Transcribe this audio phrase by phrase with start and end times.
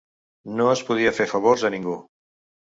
[0.61, 1.95] No es podia fer favors a ningú.